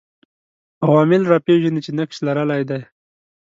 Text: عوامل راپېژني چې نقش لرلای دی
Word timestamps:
عوامل 0.85 1.21
راپېژني 1.31 1.79
چې 1.85 1.91
نقش 1.97 2.17
لرلای 2.27 2.61
دی 2.69 2.81